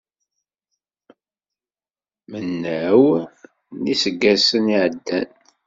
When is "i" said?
4.75-4.77